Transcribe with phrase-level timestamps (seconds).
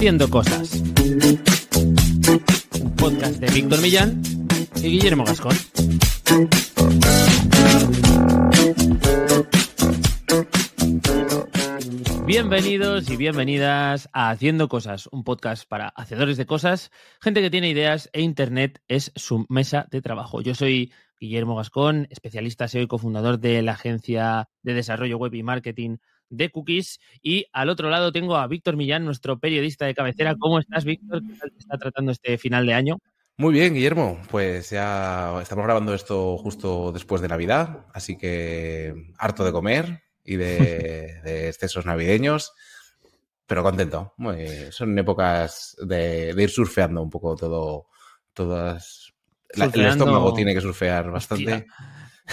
[0.00, 0.80] Haciendo Cosas.
[2.80, 4.22] Un podcast de Víctor Millán
[4.76, 5.54] y Guillermo Gascón.
[12.24, 17.68] Bienvenidos y bienvenidas a Haciendo Cosas, un podcast para hacedores de cosas, gente que tiene
[17.68, 20.40] ideas e Internet es su mesa de trabajo.
[20.40, 25.42] Yo soy Guillermo Gascón, especialista SEO y cofundador de la agencia de desarrollo web y
[25.42, 25.98] marketing
[26.30, 27.00] de Cookies.
[27.22, 30.36] Y al otro lado tengo a Víctor Millán, nuestro periodista de cabecera.
[30.38, 31.22] ¿Cómo estás, Víctor?
[31.26, 32.98] ¿Qué tal te está tratando este final de año?
[33.36, 34.18] Muy bien, Guillermo.
[34.30, 40.36] Pues ya estamos grabando esto justo después de Navidad, así que harto de comer, y
[40.36, 42.52] de, excesos navideños,
[43.46, 44.14] pero contento.
[44.70, 47.86] son épocas de, ir surfeando un poco todo,
[48.32, 49.12] todas...
[49.48, 51.66] el estómago tiene que surfear bastante.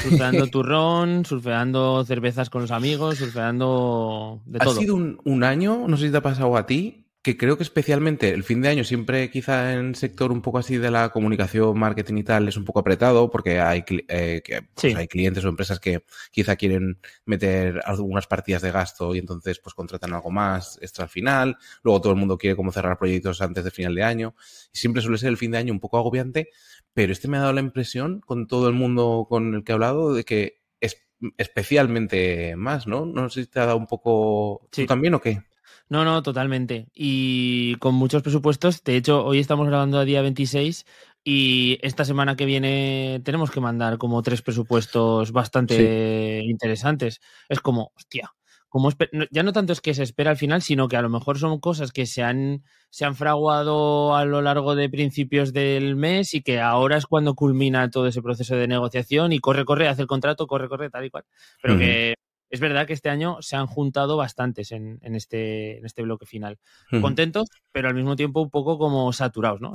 [0.02, 4.72] Surfeando turrón, surfeando cervezas con los amigos, surfeando de todo.
[4.72, 7.58] Ha sido un, un, año, no sé si te ha pasado a ti, que creo
[7.58, 11.09] que especialmente el fin de año siempre quizá en sector un poco así de la
[11.09, 14.42] comunicación, marketing y tal es un poco apretado porque hay, eh,
[14.73, 19.59] pues hay clientes o empresas que quizá quieren meter algunas partidas de gasto y entonces
[19.59, 21.58] pues contratan algo más extra al final.
[21.84, 24.36] Luego todo el mundo quiere como cerrar proyectos antes del final de año.
[24.72, 26.52] Y siempre suele ser el fin de año un poco agobiante,
[26.98, 29.76] pero este me ha dado la impresión con todo el mundo con el que he
[29.76, 30.98] hablado de que es
[31.38, 33.06] especialmente más, ¿no?
[33.06, 34.67] No sé si te ha dado un poco...
[34.72, 35.44] ¿Tú también o qué?
[35.89, 36.88] No, no, totalmente.
[36.95, 38.84] Y con muchos presupuestos.
[38.84, 40.88] De hecho, hoy estamos grabando a día 26
[41.23, 47.22] y esta semana que viene tenemos que mandar como tres presupuestos bastante interesantes.
[47.48, 48.34] Es como, hostia,
[48.78, 48.92] como
[49.31, 51.59] ya no tanto es que se espera al final, sino que a lo mejor son
[51.59, 56.44] cosas que se han, se han fraguado a lo largo de principios del mes y
[56.44, 60.08] que ahora es cuando culmina todo ese proceso de negociación y corre, corre, hace el
[60.08, 61.23] contrato, corre, corre, tal y cual.
[61.59, 62.14] Pero que
[62.52, 66.59] es verdad que este año se han juntado bastantes en, este, en este bloque final.
[67.02, 69.73] Contentos, pero al mismo tiempo un poco como saturados, ¿no?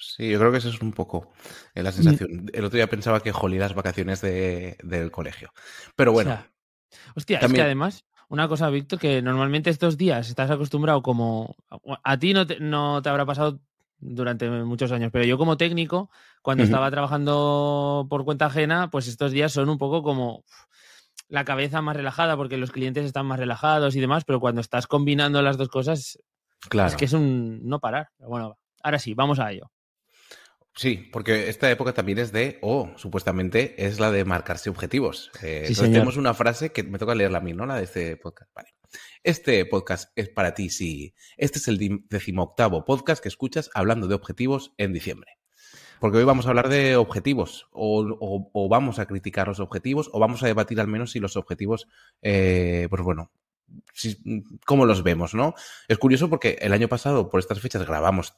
[0.00, 1.32] Sí, yo creo que eso es un poco
[1.76, 2.50] eh, la sensación.
[2.52, 5.52] El otro día pensaba que jolí las vacaciones del colegio.
[5.94, 6.44] Pero bueno.
[7.14, 11.56] Hostia, es que además, una cosa, Víctor, que normalmente estos días estás acostumbrado como.
[12.02, 13.60] A ti no te, no te habrá pasado
[13.98, 16.10] durante muchos años, pero yo como técnico,
[16.42, 20.44] cuando estaba trabajando por cuenta ajena, pues estos días son un poco como
[21.28, 24.86] la cabeza más relajada porque los clientes están más relajados y demás, pero cuando estás
[24.86, 26.18] combinando las dos cosas,
[26.68, 26.88] claro.
[26.88, 28.10] es que es un no parar.
[28.18, 29.70] bueno, ahora sí, vamos a ello.
[30.76, 35.30] Sí, porque esta época también es de, o supuestamente es la de marcarse objetivos.
[35.40, 37.64] Eh, entonces tenemos una frase que me toca leerla a mí, ¿no?
[37.64, 38.52] La de este podcast.
[38.54, 38.74] Vale.
[39.22, 41.14] Este podcast es para ti, sí.
[41.36, 45.38] Este es el decimoctavo podcast que escuchas hablando de objetivos en diciembre.
[46.00, 50.42] Porque hoy vamos a hablar de objetivos, o, vamos a criticar los objetivos, o vamos
[50.42, 51.86] a debatir al menos si los objetivos,
[52.20, 53.30] eh, pues bueno,
[54.66, 55.54] cómo los vemos, ¿no?
[55.88, 58.34] Es curioso porque el año pasado, por estas fechas, grabamos.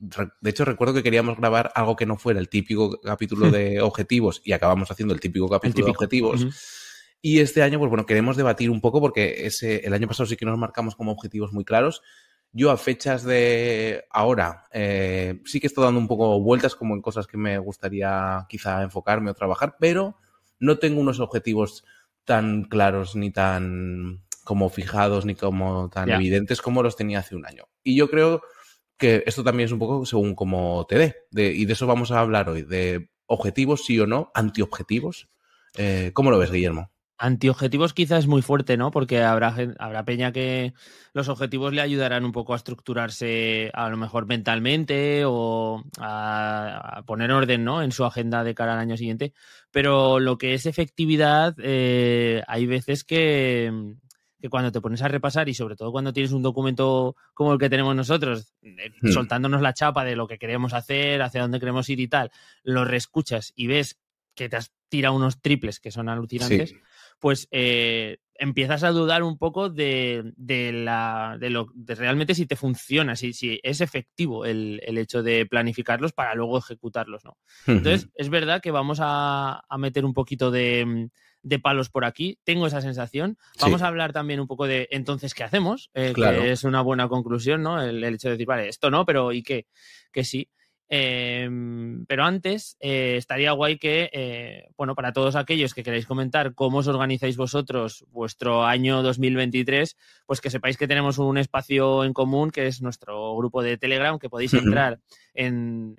[0.00, 4.40] De hecho, recuerdo que queríamos grabar algo que no fuera el típico capítulo de objetivos
[4.44, 6.46] y acabamos haciendo el típico capítulo de objetivos.
[7.22, 10.36] Y este año, pues bueno, queremos debatir un poco porque ese, el año pasado sí
[10.36, 12.02] que nos marcamos como objetivos muy claros
[12.52, 17.02] yo a fechas de ahora eh, sí que estoy dando un poco vueltas como en
[17.02, 20.16] cosas que me gustaría quizá enfocarme o trabajar, pero
[20.58, 21.84] no tengo unos objetivos
[22.24, 27.46] tan claros ni tan como fijados ni como tan evidentes como los tenía hace un
[27.46, 27.68] año.
[27.84, 28.42] Y yo creo
[29.00, 31.16] que esto también es un poco según como te dé.
[31.32, 35.28] y de eso vamos a hablar hoy, de objetivos sí o no, antiobjetivos.
[35.76, 36.92] Eh, ¿Cómo lo ves, Guillermo?
[37.16, 38.90] Antiobjetivos quizás es muy fuerte, ¿no?
[38.90, 40.72] Porque habrá, habrá peña que
[41.12, 47.30] los objetivos le ayudarán un poco a estructurarse a lo mejor mentalmente o a, poner
[47.30, 47.82] orden, ¿no?
[47.82, 49.32] En su agenda de cara al año siguiente.
[49.70, 53.94] Pero lo que es efectividad, eh, hay veces que,
[54.40, 57.58] que cuando te pones a repasar y sobre todo cuando tienes un documento como el
[57.58, 59.10] que tenemos nosotros, eh, hmm.
[59.10, 62.30] soltándonos la chapa de lo que queremos hacer, hacia dónde queremos ir y tal,
[62.62, 63.98] lo reescuchas y ves
[64.34, 66.74] que te has tirado unos triples que son alucinantes
[67.20, 70.32] pues eh, empiezas a dudar un poco de,
[70.72, 75.44] la, de, lo, de realmente si te funciona, si, si es efectivo el, hecho de
[75.44, 77.36] planificarlos para luego ejecutarlos, ¿no?
[77.66, 81.10] Entonces, es verdad que vamos a, meter un poquito de,
[81.62, 83.38] palos por aquí, tengo esa sensación.
[83.60, 87.08] Vamos a hablar también un poco de entonces qué hacemos, eh, que es una buena
[87.08, 87.82] conclusión, ¿no?
[87.82, 89.66] El, el, hecho de decir, vale, esto no, pero ¿y qué?
[90.12, 90.48] Que sí.
[90.92, 96.52] Em, pero antes, eh, estaría guay que, eh, bueno, para todos aquellos que queráis comentar
[96.52, 99.96] cómo os organizáis vosotros vuestro año 2023,
[100.26, 104.18] pues que sepáis que tenemos un espacio en común que es nuestro grupo de Telegram,
[104.18, 104.98] que podéis entrar
[105.34, 105.96] en,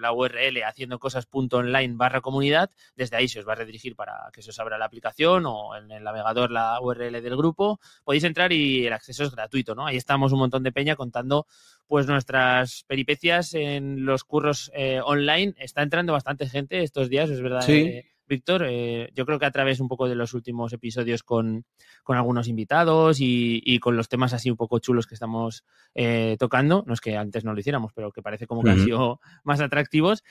[0.00, 4.42] la URL haciendo cosas.online barra comunidad, desde ahí se os va a redirigir para que
[4.42, 7.80] se os abra la aplicación o en el navegador la URL del grupo.
[8.02, 9.86] Podéis entrar y el acceso es gratuito, ¿no?
[9.86, 11.46] Ahí estamos un montón de peña contando
[11.86, 15.54] pues nuestras peripecias en los curros eh, online.
[15.58, 17.62] Está entrando bastante gente estos días, es verdad.
[17.62, 17.72] Sí.
[17.72, 21.64] Eh, Víctor, eh, yo creo que a través un poco de los últimos episodios con,
[22.06, 26.94] algunos invitados y, con los temas así un poco chulos que estamos eh, tocando, no
[26.94, 30.22] es que antes no lo hiciéramos, pero que parece como que han sido más atractivos.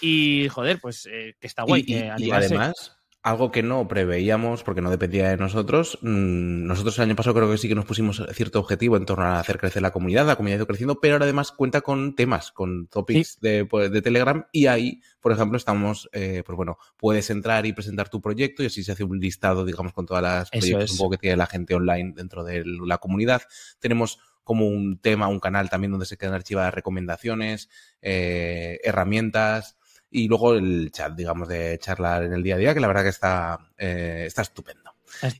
[0.00, 1.84] Y joder, pues eh, que está guay.
[1.86, 5.98] y además, algo que no preveíamos porque no dependía de nosotros.
[6.02, 9.24] Mm, nosotros el año pasado creo que sí que nos pusimos cierto objetivo en torno
[9.24, 12.16] a hacer crecer la comunidad, la comunidad ha ido creciendo, pero ahora además cuenta con
[12.16, 13.38] temas, con topics
[13.70, 18.08] pues, de, Telegram y ahí, por ejemplo, estamos, eh, pues bueno, puedes entrar y presentar
[18.08, 21.10] tu proyecto y así se hace un listado, digamos, con todas las proyectos un poco
[21.10, 23.42] que tiene la gente online dentro de la comunidad.
[23.78, 27.68] Tenemos como un tema, un canal también donde se quedan archivadas recomendaciones,
[28.00, 29.76] eh, herramientas,
[30.12, 33.02] y luego el chat, digamos, de charlar en el día a día, que la verdad
[33.02, 34.92] que está, eh, está estupendo.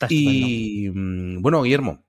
[0.09, 2.03] y mm, bueno, Guillermo,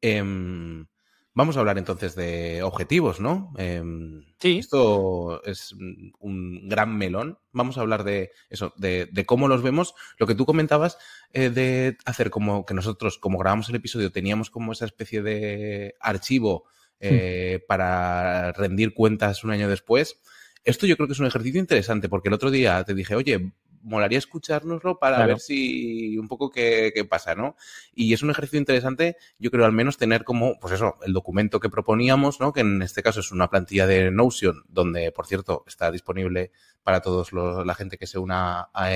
[0.00, 0.86] em,
[1.34, 3.52] vamos a hablar entonces de objetivos, ¿no?
[3.58, 4.58] Em, sí.
[4.58, 5.72] Esto es
[6.18, 7.38] un gran melón.
[7.52, 9.94] Vamos a hablar de eso, de, cómo los vemos.
[10.18, 10.98] Lo que tú comentabas
[11.32, 15.94] eh, de hacer como que nosotros, como grabamos el episodio, teníamos como esa especie de
[16.00, 16.98] archivo hmm.
[17.02, 20.20] eh, para rendir cuentas un año después.
[20.64, 23.52] Esto yo creo que es un ejercicio interesante porque el otro día te dije, oye,
[23.84, 27.56] molaría escuchárnoslo para ver si un poco qué, pasa, ¿no?
[27.94, 31.60] Y es un ejercicio interesante, yo creo al menos tener como, pues eso, el documento
[31.60, 32.52] que proponíamos, ¿no?
[32.52, 36.50] Que en este caso es una plantilla de Notion, donde, por cierto, está disponible
[36.82, 38.88] para todos la gente que se una a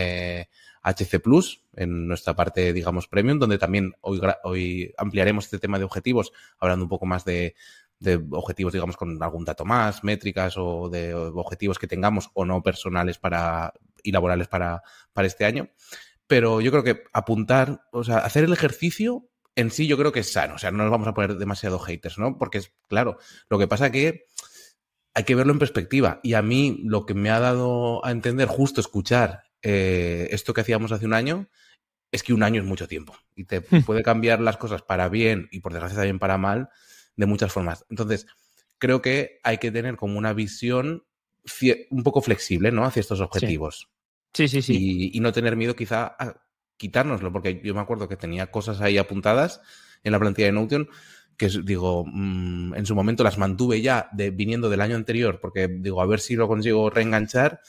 [0.82, 5.78] HC eh, Plus, en nuestra parte, digamos, premium, donde también hoy, hoy ampliaremos este tema
[5.78, 7.54] de objetivos, hablando un poco más de,
[8.00, 12.62] de objetivos, digamos, con algún dato más, métricas o de objetivos que tengamos o no
[12.62, 13.72] personales para
[14.02, 15.70] y laborales para, para este año.
[16.26, 20.20] Pero yo creo que apuntar, o sea, hacer el ejercicio en sí yo creo que
[20.20, 20.54] es sano.
[20.54, 22.38] O sea, no nos vamos a poner demasiado haters, ¿no?
[22.38, 23.18] Porque es, claro,
[23.48, 24.26] lo que pasa que
[25.14, 26.20] hay que verlo en perspectiva.
[26.22, 30.60] Y a mí lo que me ha dado a entender justo escuchar eh, esto que
[30.60, 31.48] hacíamos hace un año
[32.12, 33.16] es que un año es mucho tiempo.
[33.34, 33.82] Y te hmm.
[33.82, 36.68] puede cambiar las cosas para bien y por desgracia también para mal
[37.18, 37.84] de muchas formas.
[37.90, 38.26] Entonces,
[38.78, 41.04] creo que hay que tener como una visión
[41.90, 42.84] un poco flexible, ¿no?
[42.84, 43.90] Hacia estos objetivos.
[44.32, 45.10] Sí, sí, sí.
[45.12, 46.40] Y, no tener miedo quizá a
[46.76, 49.60] quitárnoslo, porque yo me acuerdo que tenía cosas ahí apuntadas
[50.04, 50.88] en la plantilla de Notion
[51.36, 55.68] que digo, mm, en su momento las mantuve ya de, viniendo del año anterior, porque
[55.68, 57.60] digo, a ver si lo consigo reenganchar.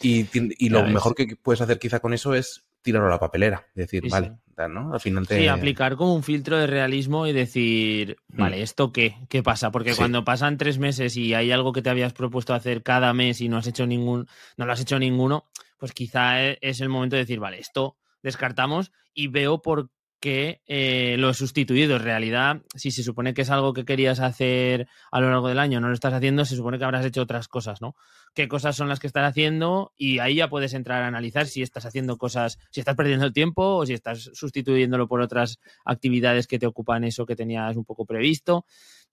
[0.00, 3.66] Y, y lo mejor que puedes hacer quizá con eso es tirarlo a la papelera.
[3.74, 4.92] Decir, vale, ¿no?
[4.92, 8.38] Al final Sí, aplicar como un filtro de realismo y decir, hmm.
[8.40, 9.16] vale, ¿esto qué?
[9.28, 9.70] ¿Qué pasa?
[9.70, 13.40] Porque cuando pasan tres meses y hay algo que te habías propuesto hacer cada mes
[13.40, 14.26] y no has hecho ningún,
[14.56, 15.44] no lo has hecho ninguno,
[15.78, 19.90] pues quizá e, es el momento de decir, vale, esto descartamos y veo por
[20.20, 21.96] que eh, lo he sustituido.
[21.96, 25.58] En realidad, si se supone que es algo que querías hacer a lo largo del
[25.58, 27.94] año, no lo estás haciendo, se supone que habrás hecho otras cosas, ¿no?
[28.34, 29.92] ¿Qué cosas son las que estás haciendo?
[29.96, 33.32] Y ahí ya puedes entrar a analizar si estás haciendo cosas, si estás perdiendo el
[33.32, 37.84] tiempo o si estás sustituyéndolo por otras actividades que te ocupan eso que tenías un
[37.84, 38.64] poco previsto.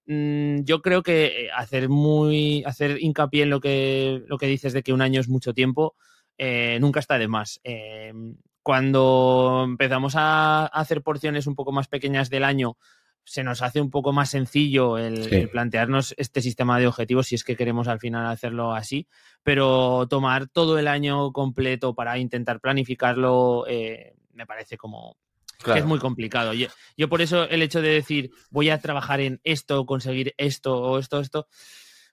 [0.07, 4.74] Mm, yo creo que eh, hacer muy, hacer hincapié en lo que, lo que dices
[4.74, 5.96] de que un año es mucho tiempo,
[6.38, 7.60] eh, nunca está de más.
[7.63, 8.36] Em,
[8.66, 12.80] cuando empezamos a hacer porciones un poco más pequeñas del año,
[13.24, 17.44] se nos hace un poco más sencillo el, plantearnos este sistema de objetivos si es
[17.44, 19.07] que queremos al final hacerlo así,
[19.44, 25.16] pero tomar todo el año completo para intentar planificarlo eh, me parece como
[25.64, 26.54] que es muy complicado.
[26.54, 30.98] yo, por eso el hecho de decir voy a trabajar en esto, conseguir esto o
[30.98, 31.48] esto, esto,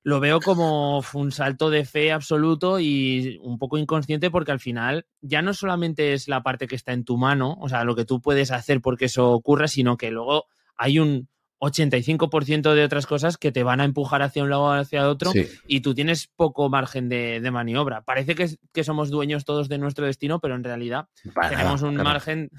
[0.05, 5.07] lo veo como un salto de fe absoluto y un poco inconsciente porque al final
[5.21, 8.05] ya no solamente es la parte que está en tu mano, o sea, lo que
[8.05, 11.29] tú puedes hacer porque eso ocurra, sino que luego hay un
[11.61, 15.31] 85% de otras cosas que te van a empujar hacia un lado o hacia otro
[15.69, 18.03] y tú tienes poco margen de, maniobra.
[18.03, 21.07] Parece que, somos dueños todos de nuestro destino, pero en realidad
[21.49, 22.51] tenemos un margen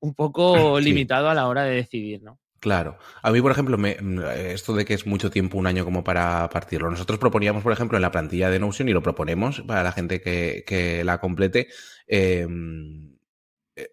[0.00, 2.38] un poco limitado a la hora de decidir, ¿no?
[2.60, 2.98] Claro.
[3.22, 3.96] A mí, por ejemplo, me,
[4.52, 6.90] esto de que es mucho tiempo, un año como para partirlo.
[6.90, 10.20] Nosotros proponíamos, por ejemplo, en la plantilla de Notion, y lo proponemos para la gente
[10.20, 11.68] que, que la complete,
[12.06, 12.46] eh,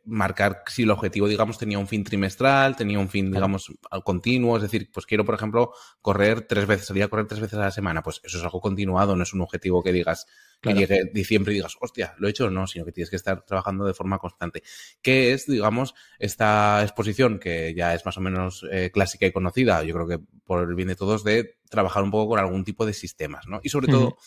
[0.06, 3.72] marcar si el objetivo, digamos, tenía un fin trimestral, tenía un fin, digamos,
[4.04, 7.60] continuo, es decir, pues quiero, por ejemplo, correr tres veces, salir a correr tres veces
[7.60, 10.26] a la semana, pues eso es algo continuado, no es un objetivo que digas,
[10.62, 13.16] que llegue diciembre y digas, hostia, lo he hecho o no, sino que tienes que
[13.16, 14.64] estar trabajando de forma constante.
[15.02, 19.84] ¿Qué es, digamos, esta exposición que ya es más o menos eh, clásica y conocida,
[19.84, 22.86] yo creo que por el bien de todos, de trabajar un poco con algún tipo
[22.86, 23.60] de sistemas, ¿no?
[23.64, 24.18] Y sobre todo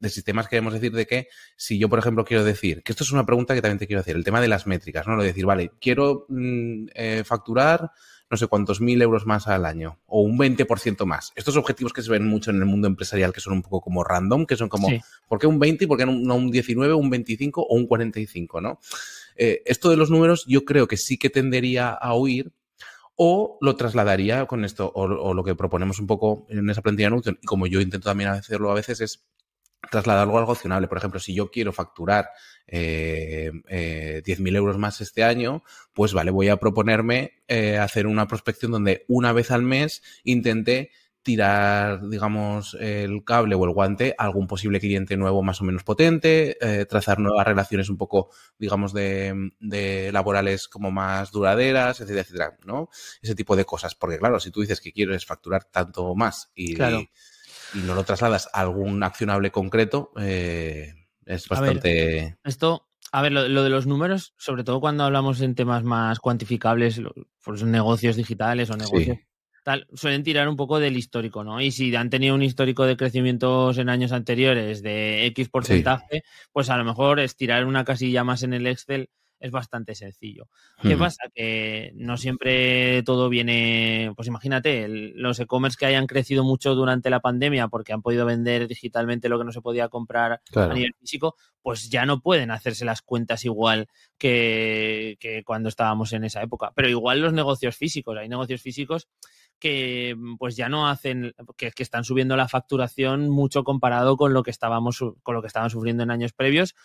[0.00, 3.12] de sistemas queremos decir de que si yo, por ejemplo, quiero decir, que esto es
[3.12, 5.16] una pregunta que también te quiero hacer, el tema de las métricas, ¿no?
[5.16, 7.90] Lo de decir, vale, quiero mm, eh, facturar
[8.30, 11.32] no sé cuántos mil euros más al año o un 20% más.
[11.34, 14.04] Estos objetivos que se ven mucho en el mundo empresarial que son un poco como
[14.04, 14.88] random, que son como,
[15.28, 18.60] ¿por qué un 20 y por qué no un 19, un 25 o un 45,
[18.60, 18.80] ¿no?
[19.36, 22.52] Eh, esto de los números yo creo que sí que tendería a oír
[23.16, 27.08] o lo trasladaría con esto, o, o, lo que proponemos un poco en esa plantilla
[27.08, 29.26] de Notion, y como yo intento también hacerlo a veces, es
[29.90, 30.88] trasladarlo algo accionable.
[30.88, 32.30] Por ejemplo, si yo quiero facturar
[32.66, 38.26] eh, eh, 10.000 euros más este año, pues vale, voy a proponerme eh, hacer una
[38.26, 40.90] prospección donde una vez al mes intente
[41.28, 45.84] tirar, digamos, el cable o el guante a algún posible cliente nuevo más o menos
[45.84, 52.58] potente, eh, trazar nuevas relaciones un poco, digamos, de, laborales como más duraderas, etcétera, etcétera,
[52.64, 52.88] ¿no?
[53.20, 53.94] Ese tipo de cosas.
[53.94, 56.74] Porque claro, si tú dices que quieres facturar tanto más y
[57.74, 60.94] no lo trasladas a algún accionable concreto, eh,
[61.26, 62.38] es bastante...
[62.44, 67.00] esto, a ver, lo, de los números, sobre todo cuando hablamos en temas más cuantificables,
[67.44, 69.18] pues negocios digitales o negocios...
[69.64, 71.60] Tal, suelen tirar un poco del histórico, ¿no?
[71.60, 76.22] Y si han tenido un histórico de crecimientos en años anteriores de X porcentaje,
[76.52, 79.10] pues a lo mejor estirar una casilla más en el Excel
[79.40, 80.48] es bastante sencillo.
[80.82, 81.24] ¿Qué pasa?
[81.34, 87.20] Que no siempre todo viene, pues imagínate, los e-commerce que hayan crecido mucho durante la
[87.20, 91.36] pandemia porque han podido vender digitalmente lo que no se podía comprar a nivel físico,
[91.62, 96.72] pues ya no pueden hacerse las cuentas igual que, que cuando estábamos en esa época.
[96.74, 99.08] Pero igual los negocios físicos, hay negocios físicos
[99.58, 104.42] que pues ya no hacen, que, que, están subiendo la facturación mucho comparado con lo
[104.42, 106.76] que estábamos, con lo que estaban sufriendo en años previos,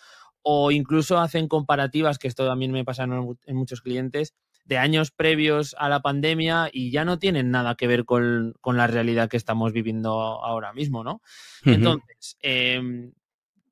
[0.44, 4.34] o incluso hacen comparativas, que esto también me pasa en muchos clientes,
[4.64, 8.86] de años previos a la pandemia y ya no tienen nada que ver con, la
[8.86, 11.20] realidad que estamos viviendo ahora mismo, ¿no?
[11.64, 13.12] Entonces, em,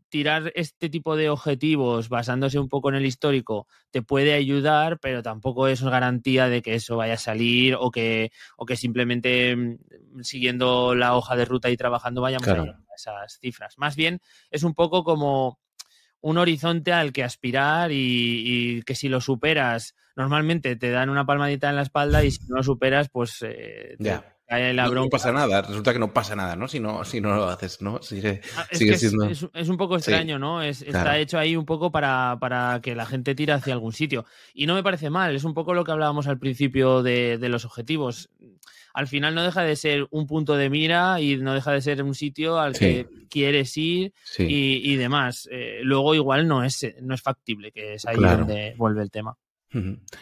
[0.09, 5.23] tirar este tipo de objetivos basándose un poco en el histórico te puede ayudar, pero
[5.23, 10.23] tampoco es garantía de que eso vaya a salir o que, o que simplemente mm,
[10.23, 13.79] siguiendo la hoja de ruta y trabajando vayamos a esas cifras.
[13.79, 15.59] Más bien es un poco como
[16.23, 21.69] un horizonte al que aspirar y, que si lo superas, normalmente te dan una palmadita
[21.69, 23.97] en la espalda y si no lo superas, pues eh,
[24.47, 25.05] cae la bronca.
[25.05, 26.69] No, pasa nada, resulta que no pasa nada, ¿no?
[26.69, 28.01] Si no, si no lo haces, ¿no?
[28.03, 29.29] Sigue, ah, sigue siendo...
[29.29, 30.63] es, un poco extraño, ¿no?
[30.63, 34.25] está hecho ahí un poco para, para, que la gente tire hacia algún sitio.
[34.55, 37.49] Y no me parece mal, es un poco lo que hablábamos al principio de, de
[37.49, 38.31] los objetivos
[38.95, 42.03] al final no deja de ser un punto de mira y no deja de ser
[42.03, 45.49] un sitio al que quieres ir y, demás.
[45.51, 49.37] Eh, luego igual no es, no es factible, que es ahí donde vuelve el tema.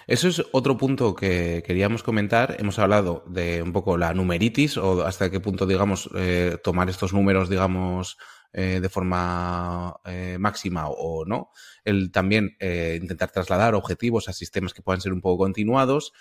[0.06, 2.56] Eso es otro punto que queríamos comentar.
[2.60, 7.12] Hemos hablado de un poco la numeritis o hasta qué punto, digamos, eh, tomar estos
[7.12, 8.16] números, digamos,
[8.52, 9.96] eh, de forma
[10.38, 11.50] máxima o, no.
[11.84, 16.12] El también intentar trasladar objetivos a sistemas que puedan ser un poco continuados.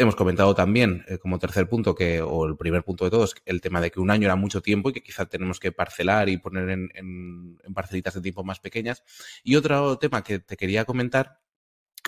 [0.00, 3.60] Hemos comentado también, eh, como tercer punto, que, o el primer punto de todos, el
[3.60, 6.36] tema de que un año era mucho tiempo y que quizá tenemos que parcelar y
[6.36, 9.02] poner en, en, parcelitas de tiempo más pequeñas.
[9.42, 11.40] Y otro tema que te quería comentar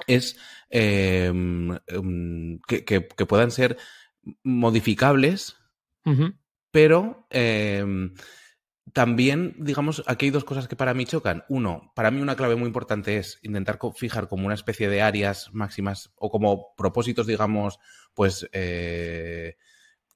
[0.06, 3.76] es em, em, que, que, puedan ser
[4.44, 5.56] modificables,
[6.70, 8.14] pero em,
[8.92, 11.44] también, digamos, aquí hay dos cosas que para mí chocan.
[11.48, 15.50] Uno, para mí una clave muy importante es intentar fijar como una especie de áreas
[15.52, 17.78] máximas o como propósitos, digamos,
[18.14, 19.56] pues eh,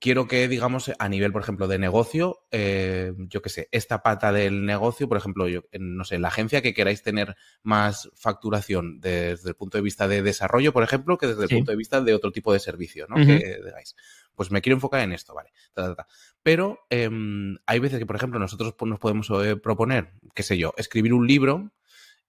[0.00, 4.33] quiero que, digamos, a nivel, por ejemplo, de negocio, eh, yo qué sé, esta pata
[4.33, 9.50] del negocio, por ejemplo, yo, no sé, la agencia que queráis tener más facturación desde
[9.50, 12.14] el punto de vista de desarrollo, por ejemplo, que desde el punto de vista de
[12.14, 13.16] otro tipo de servicio, ¿no?
[13.16, 13.95] Que digáis
[14.35, 15.52] pues me quiero enfocar en esto, ¿vale?
[16.44, 20.74] Pero em, hay veces que, por ejemplo, nosotros nos podemos eh, proponer, qué sé yo,
[20.76, 21.72] escribir un libro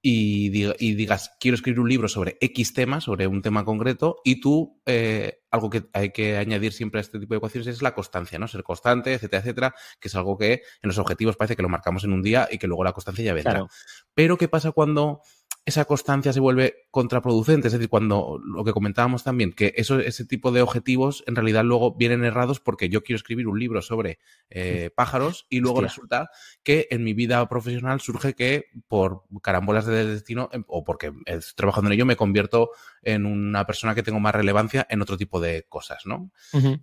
[0.01, 4.79] y, digas, quiero escribir un libro sobre X tema, sobre un tema concreto, y tú,
[4.85, 8.37] eh, algo que hay que añadir siempre a este tipo de ecuaciones es la constancia,
[8.37, 8.47] ¿no?
[8.47, 12.03] Ser constante, etcétera, etcétera, que es algo que en los objetivos parece que lo marcamos
[12.03, 13.65] en un día y que luego la constancia ya vendrá.
[14.13, 15.21] Pero, ¿qué pasa cuando
[15.65, 17.67] esa constancia se vuelve contraproducente.
[17.67, 21.63] Es decir, cuando lo que comentábamos también, que eso, ese tipo de objetivos en realidad
[21.63, 24.19] luego vienen errados porque yo quiero escribir un libro sobre
[24.51, 26.29] eh, pájaros y luego resulta
[26.63, 31.55] que en mi vida profesional surge que por carambolas de destino em, o porque estoy
[31.55, 32.69] trabajando en ello me convierto
[33.01, 36.31] en una persona que tengo más relevancia en otro tipo de cosas, ¿no?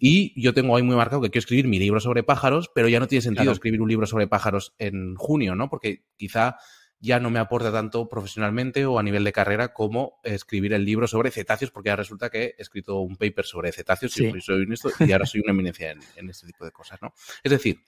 [0.00, 2.98] Y yo tengo ahí muy marcado que quiero escribir mi libro sobre pájaros, pero ya
[2.98, 5.68] no tiene sentido escribir un libro sobre pájaros en junio, ¿no?
[5.68, 6.56] Porque quizá
[7.02, 11.08] ya no me aporta tanto profesionalmente o a nivel de carrera como escribir el libro
[11.08, 14.68] sobre cetáceos, porque ya resulta que he escrito un paper sobre cetáceos y, soy
[15.00, 17.12] y ahora soy una eminencia en, este tipo de cosas, ¿no?
[17.42, 17.80] Es decir,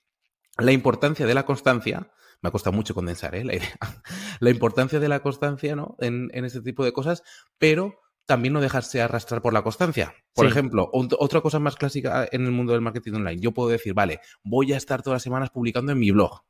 [0.58, 2.10] la importancia de la constancia,
[2.42, 3.44] me ha costado mucho condensar ¿eh?
[3.44, 3.78] la idea,
[4.40, 5.96] la importancia de la constancia ¿no?
[6.00, 7.22] en, este tipo de cosas,
[7.56, 10.12] pero también no dejarse arrastrar por la constancia.
[10.34, 13.94] Por ejemplo, otra cosa más clásica en el mundo del marketing online, yo puedo decir,
[13.94, 16.42] vale, voy a estar todas las semanas publicando en mi blog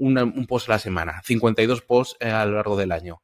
[0.00, 3.22] un post a la semana, 52 posts eh, a lo largo del año.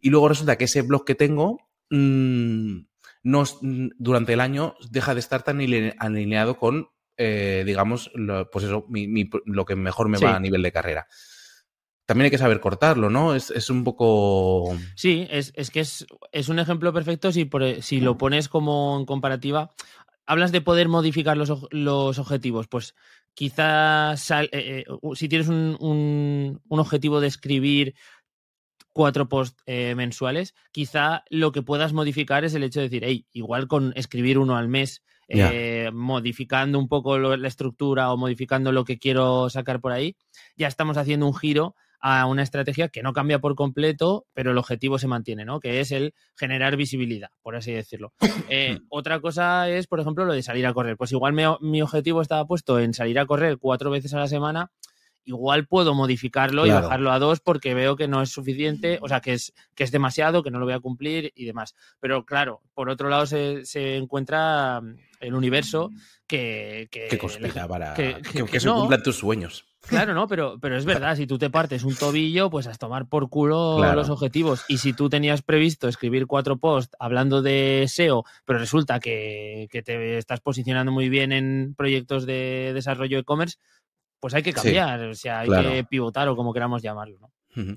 [0.00, 1.58] Y luego resulta que ese blog que tengo
[1.90, 2.80] mm,
[3.22, 8.64] no, mm, durante el año deja de estar tan alineado con, eh, digamos, lo, pues
[8.64, 8.86] eso,
[9.46, 11.06] lo que mejor me va a nivel de carrera.
[12.04, 13.34] También hay que saber cortarlo, ¿no?
[13.34, 14.76] Es, un poco.
[14.96, 17.48] Sí, es, que es, un ejemplo perfecto si,
[17.80, 19.70] si lo pones como en comparativa.
[20.26, 22.68] Hablas de poder modificar los, los objetivos.
[22.68, 22.94] Pues
[23.34, 27.94] quizás eh, eh, si tienes un, objetivo de escribir
[28.92, 33.26] cuatro posts eh, mensuales, quizá lo que puedas modificar es el hecho de decir, hey,
[33.32, 35.02] igual con escribir uno al mes,
[35.92, 40.16] modificando un poco la estructura o modificando lo que quiero sacar por ahí,
[40.56, 44.58] ya estamos haciendo un giro a una estrategia que no cambia por completo, pero el
[44.58, 45.60] objetivo se mantiene, ¿no?
[45.60, 48.12] Que es el generar visibilidad, por así decirlo.
[48.54, 50.98] Eh, otra cosa es, por ejemplo, lo de salir a correr.
[50.98, 54.70] Pues igual mi objetivo estaba puesto en salir a correr cuatro veces a la semana
[55.24, 59.20] igual puedo modificarlo y bajarlo a dos porque veo que no es suficiente, o sea,
[59.20, 61.74] que es, que es demasiado, que no lo voy a cumplir y demás.
[62.00, 64.80] Pero claro, por otro lado se, se encuentra
[65.22, 65.90] el universo
[66.26, 66.88] que...
[66.90, 68.20] que conspira para que,
[68.60, 69.64] se cumplan tus sueños.
[69.86, 73.08] Claro, no, pero, pero es verdad, si tú te partes un tobillo, pues a tomar
[73.08, 74.64] por culo los objetivos.
[74.68, 79.82] Y si tú tenías previsto escribir cuatro posts hablando de SEO, pero resulta que, que
[79.82, 83.58] te estás posicionando muy bien en proyectos de desarrollo e-commerce,
[84.20, 87.18] pues hay que cambiar, o sea, hay que pivotar o como queramos llamarlo.
[87.18, 87.76] ¿no?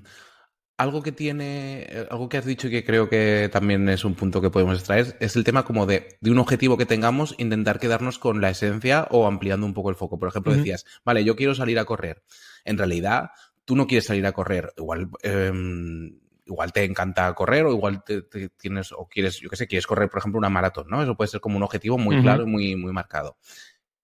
[0.78, 4.14] Algo que tiene, eh, algo que has dicho y que creo que también es un
[4.14, 7.78] punto que podemos extraer, es el tema como de, de un objetivo que tengamos, intentar
[7.78, 10.18] quedarnos con la esencia o ampliando un poco el foco.
[10.18, 12.22] Por ejemplo, decías, vale, yo quiero salir a correr.
[12.64, 13.30] En realidad,
[13.64, 14.72] tú no quieres salir a correr.
[14.76, 19.66] Igual, em, igual te encanta correr o igual te, tienes, o quieres, yo qué sé,
[19.66, 21.02] quieres correr, por ejemplo, una maratón, ¿no?
[21.02, 23.36] Eso puede ser como un objetivo muy claro y muy, muy marcado.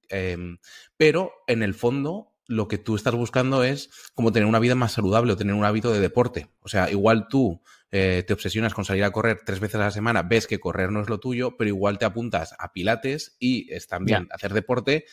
[0.08, 0.58] Em,
[0.96, 4.92] pero en el fondo, lo que tú estás buscando es como tener una vida más
[4.92, 6.48] saludable o tener un hábito de deporte.
[6.60, 9.90] O sea, igual tú eh, te obsesionas con salir a correr tres veces a la
[9.90, 13.72] semana, ves que correr no es lo tuyo, pero igual te apuntas a pilates y
[13.72, 15.04] es también hacer deporte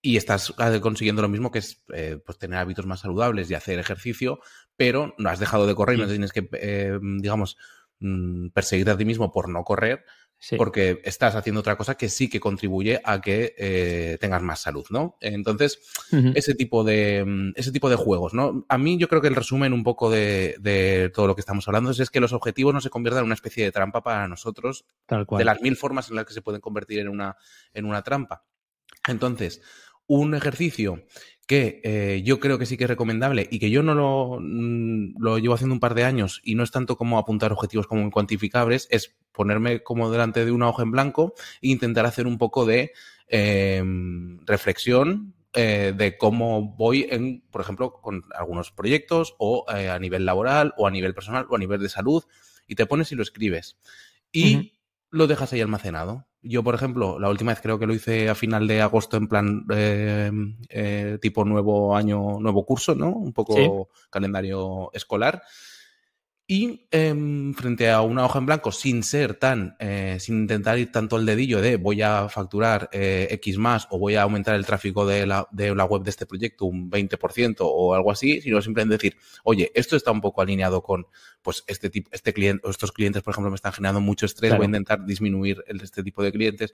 [0.00, 3.54] y estás eh, consiguiendo lo mismo que es eh, pues tener hábitos más saludables y
[3.54, 4.40] hacer ejercicio,
[4.76, 6.48] pero no has dejado de correr y no tienes que,
[7.18, 7.56] digamos,
[7.98, 10.04] mm, perseguir a ti mismo por no correr,
[10.56, 14.86] porque estás haciendo otra cosa que sí que contribuye a que eh, tengas más salud,
[14.90, 15.16] ¿no?
[15.20, 15.80] Entonces,
[16.34, 18.64] ese, tipo de, mm, ese tipo de juegos, ¿no?
[18.68, 21.90] A mí yo creo que el resumen un poco de, todo lo que estamos hablando
[21.90, 25.26] es, que los objetivos no se conviertan en una especie de trampa para nosotros, Tal
[25.26, 25.40] cual.
[25.40, 27.36] de las mil formas en las que se pueden convertir en una,
[27.74, 28.44] en una trampa.
[29.06, 29.60] Entonces,
[30.06, 31.04] un ejercicio
[31.48, 35.14] que eh, yo creo que sí que es recomendable y que yo no lo, mm,
[35.18, 38.10] lo, llevo haciendo un par de años y no es tanto como apuntar objetivos como
[38.10, 41.32] cuantificables, es ponerme como delante de una hoja en blanco
[41.62, 42.92] e intentar hacer un poco de
[43.28, 49.98] em, reflexión eh, de cómo voy en, por ejemplo, con algunos proyectos o eh, a
[49.98, 52.24] nivel laboral o a nivel personal o a nivel de salud
[52.66, 53.78] y te pones y lo escribes.
[54.30, 54.74] Y
[55.10, 56.27] lo dejas ahí almacenado.
[56.40, 59.26] Yo, por ejemplo, la última vez creo que lo hice a final de agosto en
[59.26, 60.30] plan eh,
[60.68, 63.10] eh, tipo nuevo año, nuevo curso, ¿no?
[63.10, 65.42] Un poco calendario escolar
[66.50, 70.90] y em, frente a una hoja en blanco, sin ser tan, eh, sin intentar ir
[70.90, 74.64] tanto al dedillo de voy a facturar eh, X más o voy a aumentar el
[74.64, 78.62] tráfico de la, de la web de este proyecto un 20% o algo así, sino
[78.62, 81.06] simplemente decir, oye, esto está un poco alineado con,
[81.42, 84.56] pues, este tipo, este cliente, o estos clientes, por ejemplo, me están generando mucho estrés,
[84.56, 86.72] voy a intentar disminuir este tipo de clientes.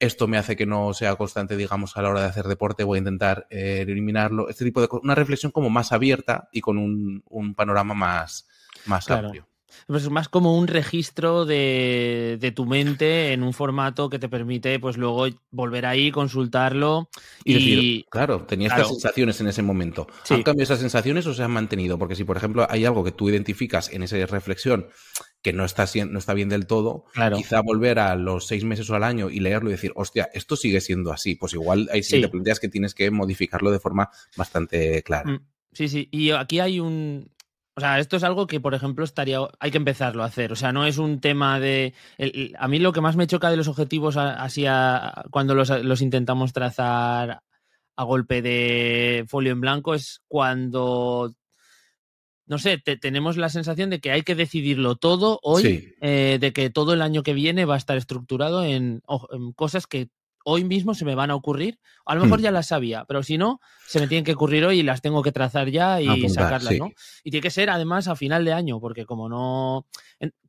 [0.00, 2.98] Esto me hace que no sea constante, digamos, a la hora de hacer deporte, voy
[2.98, 4.48] a intentar eh, eliminarlo.
[4.48, 8.46] Este tipo de cosas, una reflexión como más abierta y con un, panorama más,
[8.86, 9.48] más amplio.
[9.86, 14.78] Pues es más como un registro de, tu mente en un formato que te permite,
[14.78, 17.10] pues luego volver ahí, consultarlo.
[17.44, 20.06] Y, decir, claro, tenía estas sensaciones en ese momento.
[20.30, 21.98] ¿Han cambiado esas sensaciones o se han mantenido?
[21.98, 24.88] Porque si, por ejemplo, hay algo que tú identificas en esa reflexión
[25.42, 27.04] que no está, no está bien del todo,
[27.36, 30.56] quizá volver a los seis meses o al año y leerlo y decir, hostia, esto
[30.56, 31.36] sigue siendo así.
[31.36, 35.32] Pues igual ahí sí, te planteas que tienes que modificarlo de forma bastante clara.
[35.32, 36.08] Mm, sí, sí.
[36.10, 37.30] Y aquí hay un,
[37.78, 40.50] o sea, esto es algo que, por ejemplo, estaría, hay que empezarlo a hacer.
[40.50, 41.94] O sea, no es un tema de.
[42.58, 44.64] a mí lo que más me choca de los objetivos así
[45.30, 47.40] cuando los, intentamos trazar
[47.94, 51.32] a golpe de folio en blanco es cuando
[52.48, 56.70] no sé, tenemos la sensación de que hay que decidirlo todo hoy, eh, de que
[56.70, 59.02] todo el año que viene va a estar estructurado en,
[59.54, 60.08] cosas que
[60.44, 61.78] hoy mismo se me van a ocurrir.
[62.06, 62.42] A lo mejor hmm.
[62.42, 65.22] ya las sabía, pero si no, se me tienen que ocurrir hoy y las tengo
[65.22, 66.90] que trazar ya y sacarlas, ¿no?
[67.22, 69.86] Y tiene que ser además a final de año, porque como no.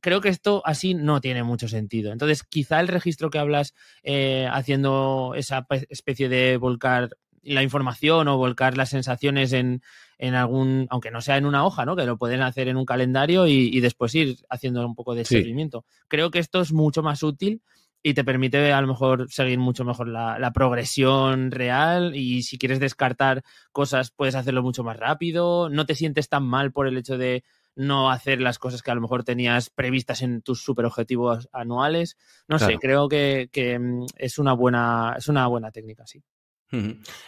[0.00, 2.12] Creo que esto así no tiene mucho sentido.
[2.12, 7.10] Entonces, quizá el registro que hablas eh, haciendo esa especie de volcar
[7.42, 9.82] la información o volcar las sensaciones en,
[10.18, 11.96] en, algún, aunque no sea en una hoja, ¿no?
[11.96, 15.84] Que lo pueden hacer en un calendario y, después ir haciendo un poco de seguimiento.
[16.08, 17.62] Creo que esto es mucho más útil
[18.02, 22.80] y te permite a lo mejor seguir mucho mejor la, progresión real y si quieres
[22.80, 27.18] descartar cosas puedes hacerlo mucho más rápido, no te sientes tan mal por el hecho
[27.18, 27.44] de
[27.76, 32.16] no hacer las cosas que a lo mejor tenías previstas en tus super objetivos anuales.
[32.48, 33.48] No sé, creo que,
[33.80, 36.22] mm, es una buena, es una buena técnica, sí.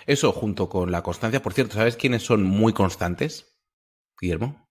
[0.07, 3.59] Eso junto con la constancia, por cierto, ¿sabes quiénes son muy constantes,
[4.20, 4.68] Guillermo?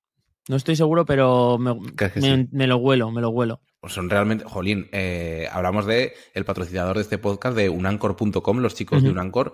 [0.47, 3.61] No estoy seguro, pero me, lo huelo, me lo huelo.
[3.79, 8.75] Pues son realmente, jolín, eh, hablamos de el patrocinador de este podcast, de unancor.com, los
[8.75, 9.53] chicos de Unancor,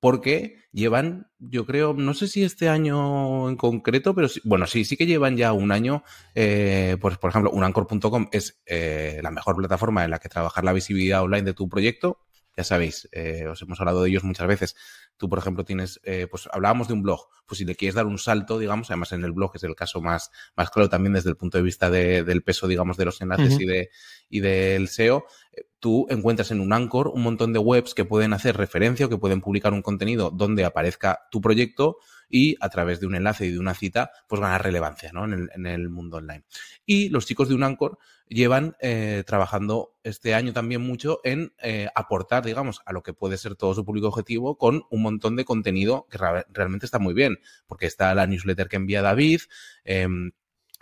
[0.00, 4.96] porque llevan, yo creo, no sé si este año en concreto, pero bueno, sí, sí
[4.96, 6.04] que llevan ya un año,
[6.34, 10.72] eh, pues por ejemplo, unancor.com es eh, la mejor plataforma en la que trabajar la
[10.72, 12.20] visibilidad online de tu proyecto,
[12.58, 14.74] ya sabéis, eh, os hemos hablado de ellos muchas veces.
[15.16, 18.06] Tú, por ejemplo, tienes, eh, pues hablábamos de un blog, pues si le quieres dar
[18.06, 21.30] un salto, digamos, además en el blog es el caso más, más claro también desde
[21.30, 23.90] el punto de vista del peso, digamos, de los enlaces y, de,
[24.28, 28.32] y del SEO, eh, tú encuentras en un Anchor un montón de webs que pueden
[28.32, 32.98] hacer referencia o que pueden publicar un contenido donde aparezca tu proyecto y a través
[32.98, 35.26] de un enlace y de una cita, pues ganar relevancia ¿no?
[35.26, 36.42] en, el, en el mundo online.
[36.84, 41.88] Y los chicos de un Anchor llevan eh, trabajando este año también mucho en eh,
[41.94, 45.44] aportar, digamos, a lo que puede ser todo su público objetivo con un montón de
[45.44, 49.40] contenido que realmente está muy bien, porque está la newsletter que envía David,
[49.84, 50.32] em,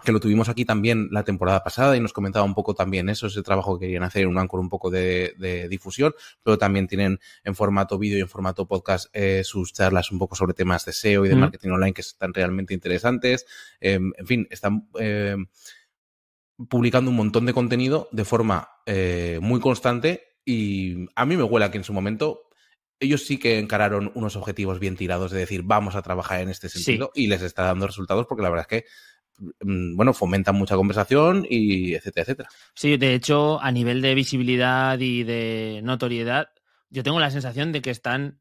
[0.05, 3.29] que lo tuvimos aquí también la temporada pasada y nos comentaba un poco también eso,
[3.29, 7.19] ese trabajo que querían hacer en un Anchor un poco de, difusión, pero también tienen
[7.45, 10.93] en formato vídeo y en formato podcast eh, sus charlas un poco sobre temas de
[10.93, 13.47] SEO y de marketing online que están realmente interesantes.
[13.81, 15.47] Em, en fin, están em,
[16.69, 21.71] publicando un montón de contenido de forma eh, muy constante y a mí me huele
[21.71, 22.43] que en su momento
[22.99, 26.69] ellos sí que encararon unos objetivos bien tirados de decir vamos a trabajar en este
[26.69, 28.89] sentido y les está dando resultados porque la verdad es que
[29.39, 32.49] Mm, bueno, fomentan mucha conversación y etcétera, etcétera.
[32.75, 36.51] Sí, de hecho, a nivel de visibilidad y de notoriedad,
[36.89, 38.41] yo tengo la sensación de que están,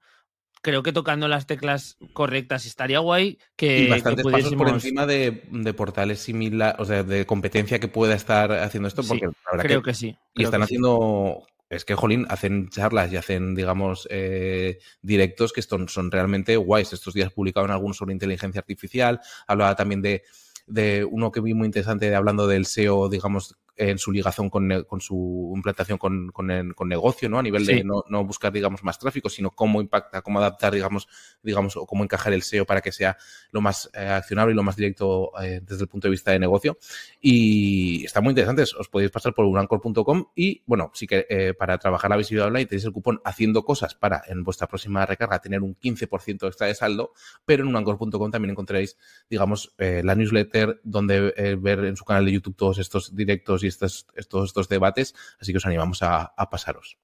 [0.66, 2.66] creo que tocando las teclas correctas.
[2.66, 3.82] Estaría guay que.
[3.82, 5.32] Y bastantes pasos por encima de,
[5.78, 9.84] portales similares, o sea, de competencia que pueda estar haciendo esto, porque la verdad creo
[9.84, 10.18] que, sí.
[10.34, 11.44] y están haciendo.
[11.70, 16.94] Es que, jolín, hacen charlas y hacen, digamos, eh, directos que son, son realmente guays.
[16.94, 19.20] Estos días publicaban algunos sobre inteligencia artificial.
[19.48, 20.24] Hablaba también de
[20.68, 25.02] de uno que vi muy interesante hablando del SEO, digamos, en su ligación con, con
[25.02, 27.40] su implantación con, con, con, negocio, ¿no?
[27.40, 31.08] A nivel de no, no, buscar, digamos, más tráfico, sino cómo impacta, cómo adaptar, digamos,
[31.44, 33.18] digamos, o cómo encajar el SEO para que sea
[33.52, 36.40] lo más eh, accionable y lo más directo eh, desde el punto de vista de
[36.40, 36.78] negocio.
[37.20, 41.78] Y está muy interesante, os podéis pasar por unancor.com y, bueno, sí que eh, para
[41.78, 45.62] trabajar la visibilidad online tenéis el cupón haciendo cosas para en vuestra próxima recarga tener
[45.62, 47.12] un 15% extra de saldo,
[47.46, 48.98] pero en unancor.com también encontraréis,
[49.30, 54.08] digamos, la newsletter donde ver en su canal de YouTube todos estos directos y estos,
[54.16, 56.98] estos, debates, así que os animamos a, pasaros.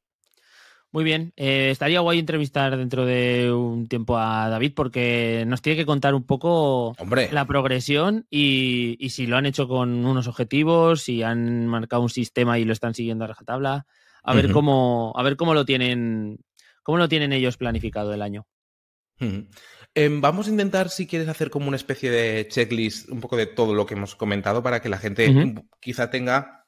[0.93, 5.77] Muy bien, eh, estaría guay entrevistar dentro de un tiempo a David porque nos tiene
[5.77, 6.95] que contar un poco
[7.31, 12.59] la progresión y, si lo han hecho con unos objetivos, si han marcado un sistema
[12.59, 13.85] y lo están siguiendo a rajatabla,
[14.23, 16.39] a ver cómo, a ver cómo lo tienen,
[16.83, 18.45] cómo lo tienen ellos planificado el año.
[19.93, 23.45] Em, vamos a intentar, si quieres, hacer como una especie de checklist un poco de
[23.45, 26.65] todo lo que hemos comentado para que la gente quizá tenga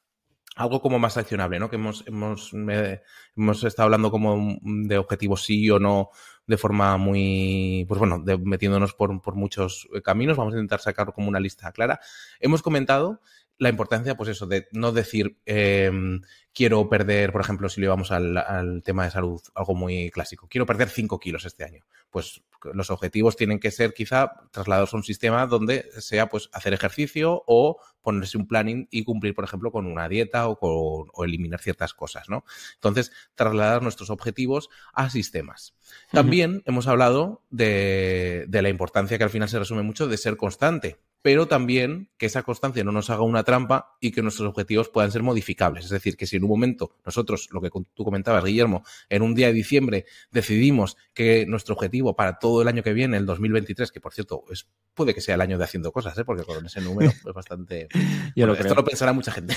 [0.55, 1.69] algo como más accionable, ¿no?
[1.69, 6.09] Que hemos, hemos, hemos estado hablando como de objetivos sí o no
[6.45, 10.37] de forma muy, pues bueno, metiéndonos por, por, muchos caminos.
[10.37, 12.01] Vamos a intentar sacar como una lista clara.
[12.39, 13.21] Hemos comentado
[13.57, 16.21] la importancia, pues eso, de no decir em,
[16.53, 20.65] quiero perder, por ejemplo, si lo llevamos al, tema de salud, algo muy clásico, quiero
[20.65, 21.83] perder 5 kilos este año.
[22.09, 22.41] Pues
[22.73, 27.43] los objetivos tienen que ser quizá trasladados a un sistema donde sea pues hacer ejercicio
[27.47, 31.59] o ponerse un planning y cumplir, por ejemplo, con una dieta o, con, o eliminar
[31.59, 32.43] ciertas cosas, ¿no?
[32.75, 35.73] Entonces, trasladar nuestros objetivos a sistemas.
[36.11, 40.37] También hemos hablado de, de la importancia que al final se resume mucho de ser
[40.37, 44.89] constante pero también que esa constancia no nos haga una trampa y que nuestros objetivos
[44.89, 45.85] puedan ser modificables.
[45.85, 49.33] Es decir, que si en un momento nosotros, lo que tú comentabas, Guillermo, en un
[49.33, 53.89] día de diciembre decidimos que nuestro objetivo para todo el año que viene, el 2023,
[53.93, 56.25] que por cierto es, puede que sea el año de haciendo cosas, ¿eh?
[56.25, 57.87] porque con ese número es bastante...
[58.35, 59.55] esto lo pensará mucha gente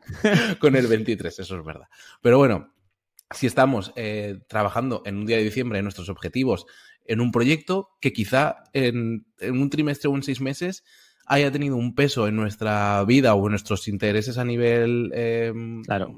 [0.60, 1.86] con el 23, eso es verdad.
[2.20, 2.72] Pero bueno,
[3.30, 6.66] si estamos eh, trabajando en un día de diciembre en nuestros objetivos
[7.04, 10.84] en un proyecto que quizá en, un trimestre o en seis meses
[11.26, 16.14] haya tenido un peso en nuestra vida o en nuestros intereses a nivel em, claro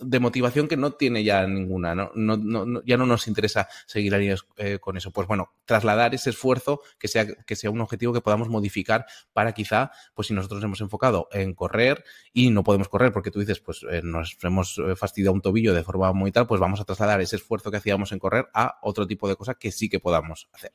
[0.00, 2.10] de motivación que no tiene ya ninguna, ¿no?
[2.14, 5.10] no, no ya no nos interesa seguir años eh, con eso.
[5.10, 9.52] Pues bueno, trasladar ese esfuerzo que sea, que sea un objetivo que podamos modificar para
[9.52, 13.60] quizá, pues si nosotros hemos enfocado en correr y no podemos correr porque tú dices,
[13.60, 16.84] pues eh, nos hemos eh, fastidiado un tobillo de forma muy tal, pues vamos a
[16.84, 20.00] trasladar ese esfuerzo que hacíamos en correr a otro tipo de cosa que sí que
[20.00, 20.72] podamos hacer.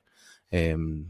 [0.49, 1.05] Em,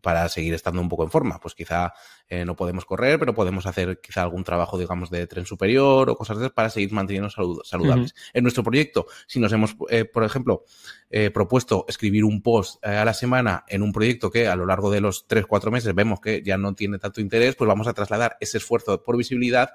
[0.00, 1.38] para seguir estando un poco en forma.
[1.38, 1.92] Pues quizá
[2.28, 6.16] eh, no podemos correr, pero podemos hacer quizá algún trabajo, digamos, de tren superior o
[6.16, 8.14] cosas de esas para seguir manteniendo saludables.
[8.32, 10.64] En nuestro proyecto, si nos hemos, eh, por ejemplo,
[11.10, 14.90] eh, propuesto escribir un post a la semana en un proyecto que a lo largo
[14.90, 17.92] de los tres, cuatro meses vemos que ya no tiene tanto interés, pues vamos a
[17.92, 19.70] trasladar ese esfuerzo por visibilidad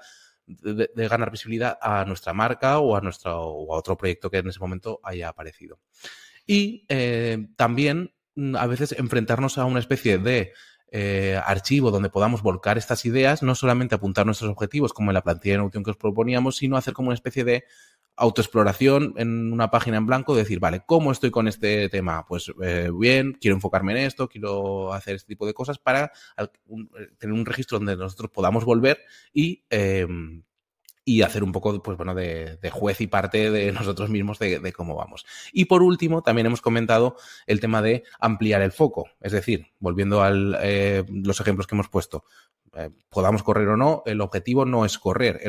[0.46, 4.48] de, ganar visibilidad a nuestra marca o a, nuestro, o a otro proyecto que en
[4.48, 5.78] ese momento haya aparecido.
[6.46, 6.86] Y
[7.56, 8.10] también
[8.58, 10.52] a veces enfrentarnos a una especie de
[10.90, 15.22] eh, archivo donde podamos volcar estas ideas, no solamente apuntar nuestros objetivos como en la
[15.22, 17.64] plantilla de Notion que os proponíamos, sino hacer como una especie de
[18.16, 22.26] autoexploración en una página en blanco, decir, vale, ¿cómo estoy con este tema?
[22.26, 26.46] Pues eh, bien, quiero enfocarme en esto, quiero hacer este tipo de cosas para eh,
[27.18, 28.98] tener un registro donde nosotros podamos volver
[29.32, 30.42] y em,
[31.08, 34.94] y hacer un poco, pues bueno, de, juez y parte de nosotros mismos de, cómo
[34.94, 35.24] vamos.
[35.54, 37.16] Y por último, también hemos comentado
[37.46, 39.08] el tema de ampliar el foco.
[39.22, 40.30] Es decir, volviendo a
[40.62, 42.24] eh, los ejemplos que hemos puesto,
[42.76, 45.40] eh, podamos correr o no, el objetivo no es correr,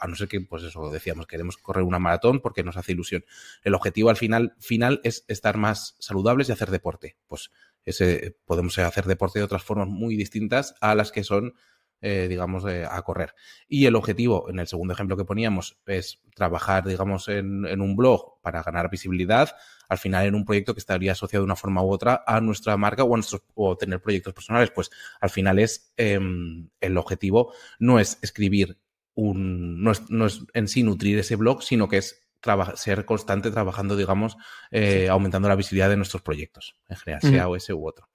[0.00, 3.24] a no ser que, pues eso, decíamos, queremos correr una maratón porque nos hace ilusión.
[3.64, 7.16] El objetivo al final, final es estar más saludables y hacer deporte.
[7.26, 7.50] Pues
[7.84, 11.54] ese, podemos hacer deporte de otras formas muy distintas a las que son
[12.00, 13.34] eh, digamos, a correr.
[13.68, 18.40] Y el objetivo, en el segundo ejemplo que poníamos, es trabajar, digamos, en, un blog
[18.40, 19.50] para ganar visibilidad,
[19.88, 22.76] al final en un proyecto que estaría asociado de una forma u otra a nuestra
[22.76, 24.70] marca o, a nuestros, o tener proyectos personales.
[24.70, 28.78] Pues al final es em, el objetivo no es escribir
[29.14, 32.28] un, no es, no es en sí nutrir ese blog, sino que es
[32.76, 34.36] ser constante trabajando, digamos,
[34.70, 38.08] eh, aumentando la visibilidad de nuestros proyectos, en general, sea o ese u otro.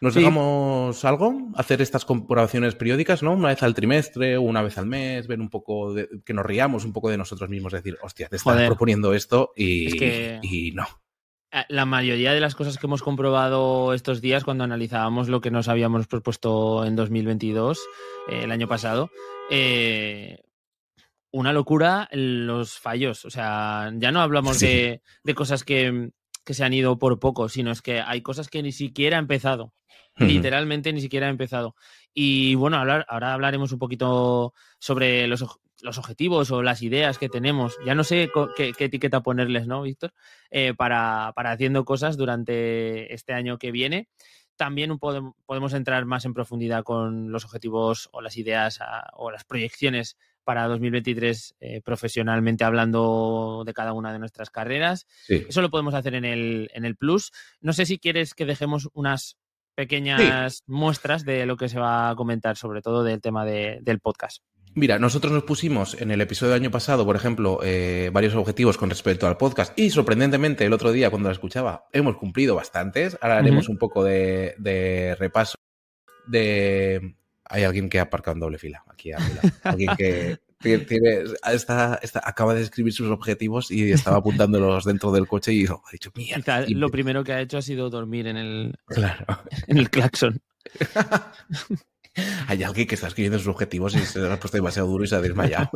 [0.00, 1.50] ¿Nos dejamos algo?
[1.56, 3.34] Hacer estas comprobaciones periódicas, ¿no?
[3.34, 6.46] Una vez al trimestre o una vez al mes, ver un poco, de, que nos
[6.46, 10.86] riamos un poco de nosotros mismos, decir, hostia, te estás proponiendo esto y, no.
[11.52, 15.50] Eh, la mayoría de las cosas que hemos comprobado estos días cuando analizábamos lo que
[15.50, 17.78] nos habíamos propuesto en 2022,
[18.30, 19.10] eh, el año pasado,
[19.50, 20.38] eh,
[21.30, 23.26] una locura los fallos.
[23.26, 25.02] O sea, ya no hablamos de,
[25.34, 26.10] cosas que,
[26.42, 29.24] que, se han ido por poco, sino es que hay cosas que ni siquiera han
[29.24, 29.74] empezado.
[30.20, 31.74] Literalmente ni siquiera ha empezado.
[32.12, 37.76] Y bueno, ahora hablaremos un poquito sobre los, objetivos o las ideas que tenemos.
[37.84, 40.12] Ya no sé qué, etiqueta ponerles, ¿no, Víctor?
[40.50, 44.08] Eh, para, haciendo cosas durante este año que viene.
[44.56, 48.78] También podemos entrar más en profundidad con los objetivos o las ideas
[49.14, 55.06] o las proyecciones para 2023 eh, profesionalmente hablando de cada una de nuestras carreras.
[55.28, 57.32] Eso lo podemos hacer en el, en el Plus.
[57.60, 59.38] No sé si quieres que dejemos unas
[59.74, 64.42] pequeñas muestras de lo que se va a comentar, sobre todo del tema del podcast.
[64.74, 68.78] Mira, nosotros nos pusimos en el episodio del año pasado, por ejemplo, eh, varios objetivos
[68.78, 73.18] con respecto al podcast y sorprendentemente el otro día cuando la escuchaba hemos cumplido bastantes.
[73.20, 75.58] Ahora haremos un poco de, repaso
[76.26, 77.16] de...
[77.44, 79.40] Hay alguien que ha aparcado en doble fila aquí arriba.
[79.64, 81.24] Alguien que tiene,
[82.22, 86.66] acaba de escribir sus objetivos y estaba apuntándolos dentro del coche y ha dicho, mierda.
[86.68, 88.74] Lo primero que ha hecho ha sido dormir en el,
[89.66, 90.40] en el claxon.
[92.48, 95.14] Hay alguien que está escribiendo sus objetivos y se ha puesto demasiado duro y se
[95.14, 95.70] ha desmayado.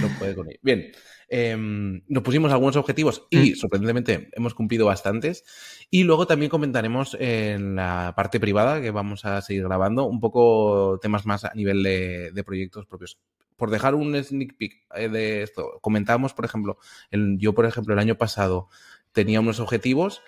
[0.00, 0.58] no puede con ello.
[0.62, 0.92] Bien,
[1.28, 3.54] em, nos pusimos algunos objetivos y mm.
[3.56, 5.44] sorprendentemente hemos cumplido bastantes.
[5.90, 10.98] Y luego también comentaremos en la parte privada que vamos a seguir grabando un poco
[11.00, 13.18] temas más a nivel de, proyectos propios.
[13.56, 16.78] Por dejar un sneak peek eh, de esto, comentábamos, por ejemplo,
[17.10, 18.68] yo, por ejemplo, el año pasado
[19.12, 20.20] tenía unos objetivos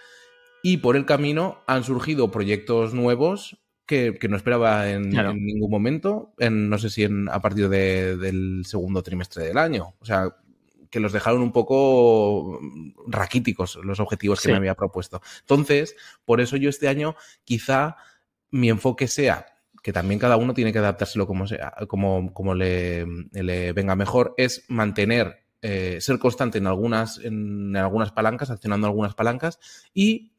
[0.63, 3.59] y por el camino han surgido proyectos nuevos
[3.89, 9.03] que, no esperaba en, ningún momento, en, no sé si en, a partir del segundo
[9.03, 9.95] trimestre del año.
[9.99, 10.37] O sea,
[10.91, 12.61] que los dejaron un poco
[13.07, 15.21] raquíticos los objetivos que me había propuesto.
[15.41, 17.97] Entonces, por eso yo este año quizá
[18.51, 19.47] mi enfoque sea
[19.83, 24.35] que también cada uno tiene que adaptárselo como sea, como, como le, le venga mejor,
[24.37, 29.59] es mantener, eh, ser constante en algunas, en algunas palancas, accionando algunas palancas
[29.95, 30.33] y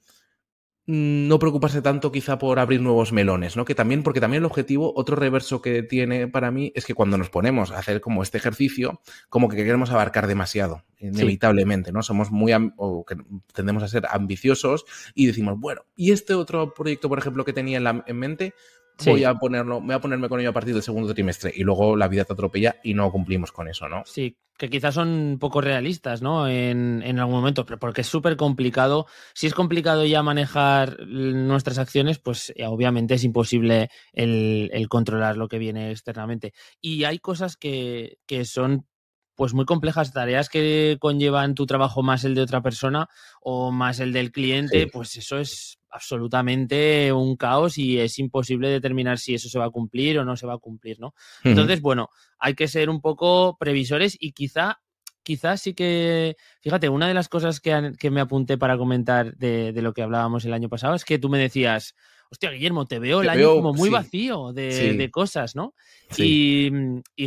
[0.92, 3.64] no preocuparse tanto quizá por abrir nuevos melones, ¿no?
[3.64, 7.16] Que también, porque también el objetivo, otro reverso que tiene para mí es que cuando
[7.16, 9.00] nos ponemos a hacer como este ejercicio,
[9.30, 12.02] como que queremos abarcar demasiado, inevitablemente, ¿no?
[12.02, 13.18] Somos muy, o que
[13.54, 17.78] tendemos a ser ambiciosos y decimos, bueno, y este otro proyecto, por ejemplo, que tenía
[17.78, 18.56] en, en mente,
[19.06, 21.96] voy a ponerlo, voy a ponerme con ello a partir del segundo trimestre y luego
[21.96, 24.04] la vida te atropella y no cumplimos con eso, ¿no?
[24.06, 26.48] Sí, que quizás son poco realistas, ¿no?
[26.48, 29.08] En, en algún momento, pero porque es súper complicado.
[29.34, 35.38] Si es complicado ya manejar nuestras acciones, pues eh, obviamente es imposible el, el, controlar
[35.38, 36.54] lo que viene externamente.
[36.82, 38.86] Y hay cosas que, que son
[39.40, 43.08] pues muy complejas, tareas que conllevan tu trabajo más el de otra persona
[43.40, 49.18] o más el del cliente, pues eso es absolutamente un caos y es imposible determinar
[49.18, 51.14] si eso se va a cumplir o no se va a cumplir, ¿no?
[51.42, 54.82] Entonces, bueno, hay que ser un poco previsores y quizá
[55.24, 59.72] quizás sí que, fíjate, una de las cosas que, que me apunté para comentar de,
[59.72, 61.96] de, lo que hablábamos el año pasado es que tú me decías,
[62.32, 65.74] hostia, Guillermo, te veo el año como muy vacío de, cosas, ¿no?
[66.18, 66.72] Y,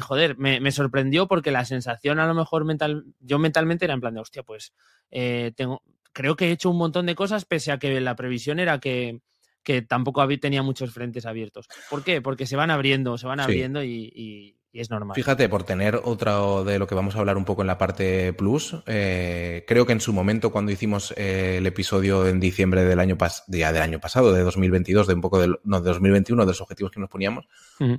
[0.01, 4.15] joder, me, sorprendió porque la sensación a lo mejor mental, yo mentalmente era en plan
[4.15, 4.73] de, hostia, pues
[5.11, 8.61] eh, tengo, creo que he hecho un montón de cosas pese a que la previsión
[8.61, 9.21] era que,
[9.63, 11.69] que tampoco tenía muchos frentes abiertos.
[11.91, 12.21] ¿Por qué?
[12.21, 15.15] Porque se van abriendo, se van abriendo y y es normal.
[15.15, 18.33] Fíjate, por tener otro de lo que vamos a hablar un poco en la parte
[18.33, 23.01] plus, eh, creo que en su momento cuando hicimos eh, el episodio en diciembre del
[23.01, 26.47] año, pas del año pasado, de 2022, de un poco de, no, de 2021, de
[26.47, 27.47] los objetivos que nos poníamos,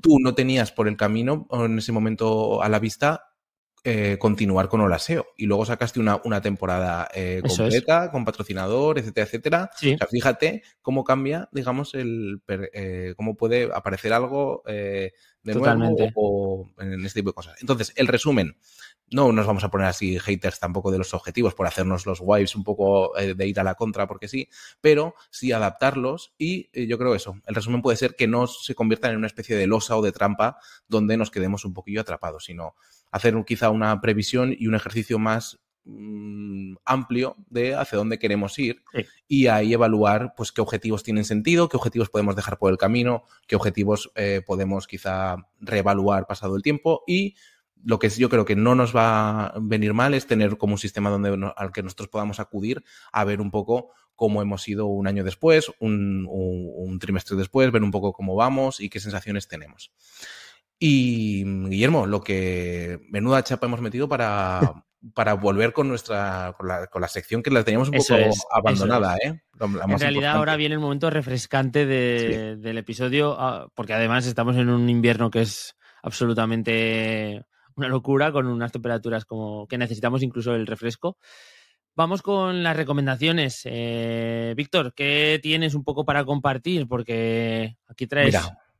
[0.01, 3.33] tú no tenías por el camino en ese momento a la vista
[3.85, 5.27] eh, continuar con Olaseo.
[5.35, 9.69] Y luego sacaste una, una temporada eh, completa con patrocinador, etcétera, etcétera.
[9.73, 14.63] O sea, fíjate cómo cambia, digamos, el eh, cómo puede aparecer algo
[15.43, 17.55] de nuevo o, en este tipo de cosas.
[17.61, 18.57] Entonces, el resumen.
[19.11, 22.55] No nos vamos a poner así haters tampoco de los objetivos por hacernos los wives
[22.55, 24.49] un poco eh, de ir a la contra porque sí,
[24.81, 27.35] pero sí adaptarlos y eh, yo creo eso.
[27.45, 30.13] El resumen puede ser que no se conviertan en una especie de losa o de
[30.13, 32.75] trampa donde nos quedemos un poquillo atrapados, sino
[33.11, 35.59] hacer quizá una previsión y un ejercicio más
[36.85, 38.83] amplio de hacia dónde queremos ir
[39.27, 43.23] y ahí evaluar pues qué objetivos tienen sentido, qué objetivos podemos dejar por el camino,
[43.47, 47.35] qué objetivos eh, podemos quizá reevaluar pasado el tiempo y
[47.83, 50.79] lo que yo creo que no nos va a venir mal es tener como un
[50.79, 55.07] sistema donde al que nosotros podamos acudir a ver un poco cómo hemos ido un
[55.07, 59.91] año después, un, un trimestre después, ver un poco cómo vamos y qué sensaciones tenemos.
[60.79, 66.87] Y Guillermo, lo que menuda chapa hemos metido para, para volver con nuestra con la,
[66.87, 68.15] con la, sección que la teníamos un poco
[68.51, 69.17] abandonada.
[69.17, 69.41] ¿eh?
[69.59, 74.89] en realidad ahora viene el momento refrescante del episodio, ah, porque además estamos en un
[74.89, 81.17] invierno que es absolutamente una locura, con unas temperaturas como que necesitamos incluso el refresco.
[81.95, 83.61] Vamos con las recomendaciones.
[83.65, 86.87] Eh, Víctor, ¿qué tienes un poco para compartir?
[86.87, 88.35] Porque aquí traes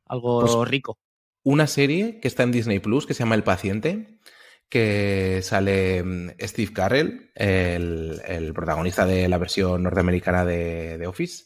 [0.06, 0.98] algo pues rico.
[1.44, 4.18] Una serie que está en Disney Plus que se llama El Paciente
[4.74, 11.44] que sale mm, Steve Carell, el, protagonista de la versión norteamericana de, Office,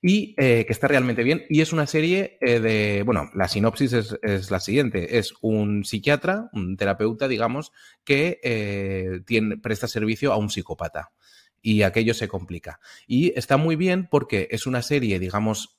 [0.00, 1.44] y eh, que está realmente bien.
[1.50, 6.48] Y es una serie eh, de, bueno, la sinopsis es, la siguiente, es un psiquiatra,
[6.54, 7.72] un terapeuta, digamos,
[8.04, 11.12] que eh, tiene, presta servicio a un psicópata
[11.60, 12.80] y aquello se complica.
[13.06, 15.76] Y está muy bien porque es una serie, digamos,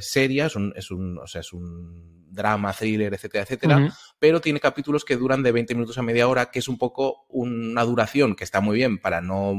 [0.00, 4.58] seria, es un, es un, o sea, es un drama, thriller, etcétera, etcétera, pero tiene
[4.58, 8.34] capítulos que duran de 20 minutos a media hora, que es un poco una duración
[8.34, 9.54] que está muy bien para no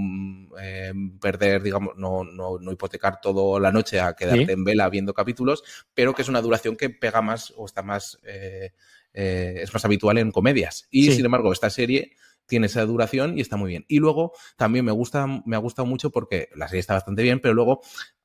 [0.60, 5.14] eh, perder, digamos, no, no, no, hipotecar toda la noche a quedarte en vela viendo
[5.14, 8.72] capítulos, pero que es una duración que pega más o está más, eh,
[9.14, 10.88] eh, es más habitual en comedias.
[10.90, 12.14] Y sin embargo, esta serie
[12.46, 13.86] tiene esa duración y está muy bien.
[13.88, 17.40] Y luego también me gusta, me ha gustado mucho porque la serie está bastante bien,
[17.40, 17.82] pero luego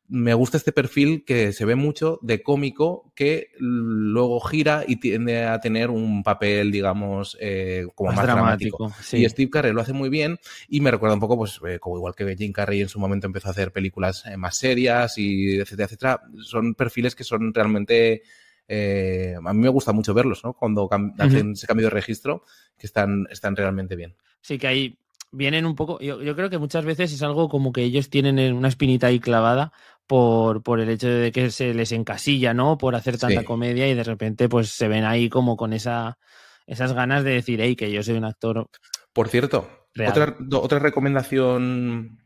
[0.09, 5.45] me gusta este perfil que se ve mucho de cómico que luego gira y tiende
[5.45, 8.91] a tener un papel, digamos, eh, como más, dramático.
[9.13, 11.97] Y Steve Carell lo hace muy bien y me recuerda un poco, pues, eh, como
[11.97, 15.59] igual que Jim Carrey en su momento empezó a hacer películas eh, más serias y
[15.59, 16.23] etcétera, etcétera.
[16.43, 18.23] Son perfiles que son realmente...
[18.69, 20.55] a mí me gusta mucho verlos, ¿no?
[20.55, 22.45] Cuando hacen ese cambio de registro,
[22.79, 24.15] que están, están realmente bien.
[24.41, 24.99] Sí, que hay
[25.31, 28.39] vienen un poco, yo, yo, creo que muchas veces es algo como que ellos tienen
[28.55, 29.73] una espinita ahí clavada
[30.09, 32.79] por, por el hecho de que se les encasilla, ¿no?
[32.79, 36.19] Por hacer tanta comedia y de repente pues se ven ahí como con esa,
[36.67, 38.69] esas ganas de decir, hey, que yo soy un actor.
[39.13, 39.69] Por cierto,
[40.09, 42.19] otra, otra recomendación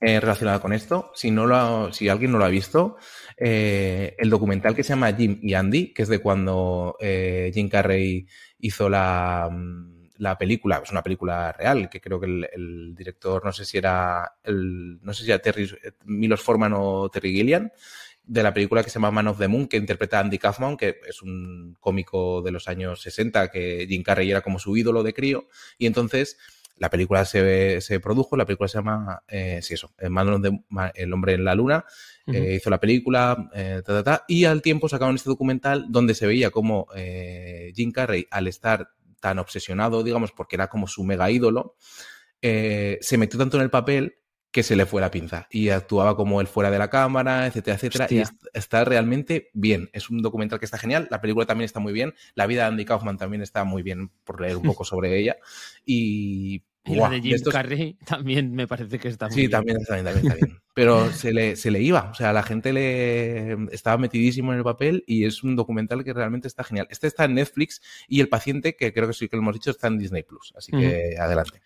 [0.00, 2.96] eh, relacionada con esto, si, no lo si alguien no lo ha visto,
[3.36, 7.68] eh, el documental que se llama Jim y Andy, que es de cuando eh, Jim
[7.68, 8.26] Carrey
[8.60, 13.52] hizo la mm, la película, es una película real, que creo que el, director, no
[13.52, 15.68] sé si era el, no sé si era Terry,
[16.04, 17.72] Milos Forman o Terry Gillian,
[18.22, 20.76] de la película que se llama Man of the Moon, que interpreta a Andy Kaufman,
[20.76, 25.02] que es un cómico de los años 60, que Jim Carrey era como su ídolo
[25.02, 25.48] de crío,
[25.78, 26.36] y entonces
[26.76, 30.60] la película se, se produjo, la película se llama, eh, sí, eso, the,
[30.94, 31.86] El hombre en la luna,
[32.26, 36.14] eh, hizo la película, eh, ta, ta, ta, y al tiempo sacaron este documental donde
[36.14, 38.90] se veía como eh, Jim Carrey, al estar
[39.20, 41.76] tan obsesionado, digamos, porque era como su mega ídolo,
[42.42, 44.16] eh, se metió tanto en el papel
[44.50, 47.76] que se le fue la pinza y actuaba como él fuera de la cámara, etcétera,
[47.76, 48.06] etcétera.
[48.10, 49.90] Y está realmente bien.
[49.92, 51.06] Es un documental que está genial.
[51.08, 52.14] La película también está muy bien.
[52.34, 55.36] La vida de Andy Kaufman también está muy bien por leer un poco sobre ella.
[55.84, 59.94] Y y la de Jim Carrey también me parece que está muy sí, también está
[59.94, 60.60] bien, también está bien.
[60.80, 64.64] Pero se le, se le iba, o sea, la gente le estaba metidísimo en el
[64.64, 66.86] papel y es un documental que realmente está genial.
[66.88, 69.72] Este está en Netflix y El paciente, que creo que sí que lo hemos dicho,
[69.72, 70.54] está en Disney Plus.
[70.56, 71.60] Así que adelante.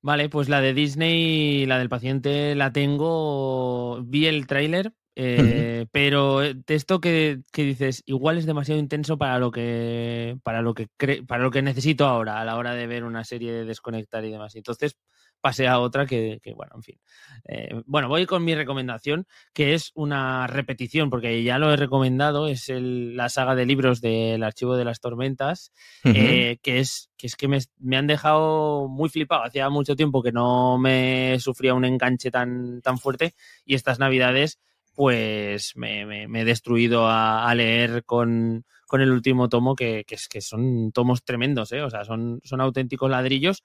[0.00, 4.02] Vale, pues la de Disney, la del paciente, la tengo.
[4.02, 9.38] Vi el tráiler, eh, pero de esto que, que, dices, igual es demasiado intenso para
[9.38, 10.88] lo que para lo que
[11.28, 14.32] para lo que necesito ahora a la hora de ver una serie de desconectar y
[14.32, 14.56] demás.
[14.56, 14.96] Entonces
[15.42, 17.00] pasé a otra que, bueno, en fin.
[17.44, 22.48] Eh, bueno, voy con mi recomendación, que es una repetición, porque ya lo he recomendado,
[22.48, 25.72] es la saga de libros del Archivo de las Tormentas,
[26.04, 29.44] eh, que es que, es que me, me, han dejado muy flipado.
[29.44, 33.34] Hacía mucho tiempo que no me sufría un enganche tan, tan fuerte
[33.66, 34.58] y estas navidades
[34.94, 41.24] pues me, he destruido a, leer con, el último tomo, que, que, que, son tomos
[41.24, 41.82] tremendos, ¿eh?
[41.82, 43.62] O sea, son, son auténticos ladrillos,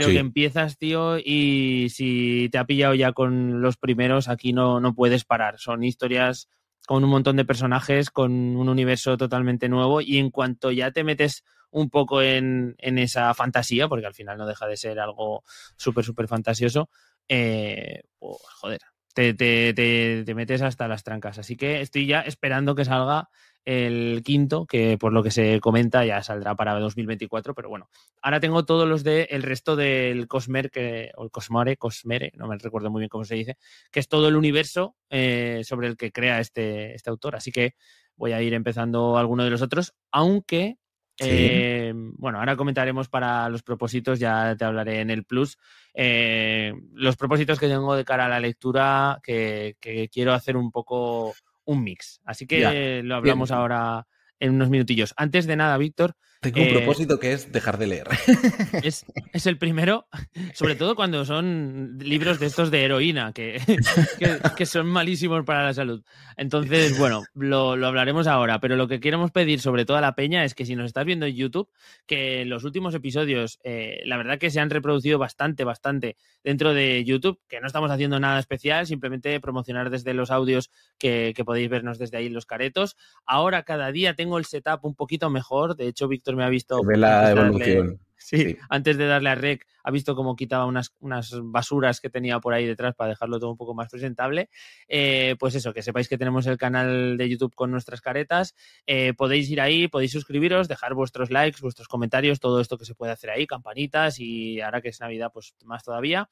[0.00, 4.80] pero que empiezas, tío, y si te ha pillado ya con los primeros, aquí no,
[4.80, 5.58] no puedes parar.
[5.58, 6.48] Son historias
[6.86, 11.04] con un montón de personajes, con un universo totalmente nuevo, y en cuanto ya te
[11.04, 15.42] metes un poco en, en esa fantasía, porque al final no deja de ser algo
[15.76, 16.88] súper, súper fantasioso,
[17.28, 18.80] eh, pues, joder,
[19.14, 21.38] te, te, te, metes hasta las trancas.
[21.38, 23.28] Así que estoy ya esperando que salga
[23.64, 27.88] el quinto, que por lo que se comenta ya saldrá para 2024, pero bueno,
[28.20, 32.46] ahora tengo todos los de el resto del Cosmer, que, o el Cosmare, Cosmere, no
[32.46, 33.56] me recuerdo muy bien cómo se dice,
[33.90, 37.36] que es todo el universo eh, sobre el que crea este, este autor.
[37.36, 37.74] Así que
[38.16, 40.76] voy a ir empezando alguno de los otros, aunque
[41.18, 45.58] eh, bueno, ahora comentaremos para los propósitos, ya te hablaré en el plus.
[45.94, 49.76] Eh, los propósitos que tengo de cara a la lectura, que,
[50.12, 51.34] quiero hacer un poco
[51.64, 52.20] un mix.
[52.24, 54.06] Así que lo hablamos ahora
[54.40, 55.14] en unos minutillos.
[55.16, 56.16] Antes de nada, Víctor,
[56.52, 58.08] tengo un eh, propósito que es dejar de leer.
[59.32, 60.06] Es, el primero,
[60.52, 63.60] sobre todo cuando son libros de estos de heroína, que,
[64.56, 66.02] que, son malísimos para la salud.
[66.36, 70.44] Entonces, bueno, lo, hablaremos ahora, pero lo que queremos pedir sobre todo a la peña
[70.44, 71.68] es que si nos estás viendo en YouTube,
[72.06, 77.04] que los últimos episodios, eh, la verdad que se han reproducido bastante, bastante dentro de
[77.04, 81.70] YouTube, que no estamos haciendo nada especial, simplemente promocionar desde los audios que, que podéis
[81.70, 82.96] vernos desde ahí los caretos.
[83.24, 86.80] Ahora cada día tengo el setup un poquito mejor, de hecho, Víctor me ha visto.
[86.94, 88.00] la evolución.
[88.16, 92.40] sí, antes de darle a rec, ha visto cómo quitaba unas, unas, basuras que tenía
[92.40, 94.48] por ahí detrás para dejarlo todo un poco más presentable.
[94.88, 98.54] Eh, pues eso, que sepáis que tenemos el canal de YouTube con nuestras caretas.
[98.86, 102.94] Eh, podéis ir ahí, podéis suscribiros, dejar vuestros likes, vuestros comentarios, todo esto que se
[102.94, 106.28] puede hacer ahí, campanitas y ahora que es Navidad, pues más todavía.